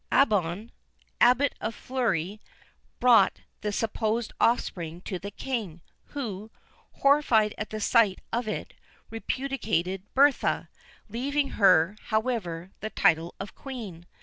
Abbon, 0.11 0.71
Abbot 1.19 1.53
of 1.61 1.75
Fleury, 1.75 2.41
brought 2.99 3.41
the 3.61 3.71
supposed 3.71 4.33
offspring 4.41 5.01
to 5.01 5.19
the 5.19 5.29
King, 5.29 5.79
who, 6.05 6.49
horrified 7.01 7.53
at 7.59 7.69
the 7.69 7.79
sight 7.79 8.19
of 8.33 8.47
it, 8.47 8.73
repudiated 9.11 10.11
Bertha, 10.15 10.69
leaving 11.07 11.49
her, 11.49 11.97
however, 12.05 12.71
the 12.79 12.89
title 12.89 13.35
of 13.39 13.53
Queen. 13.53 14.07